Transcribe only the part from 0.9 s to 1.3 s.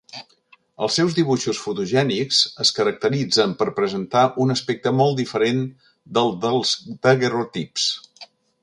seus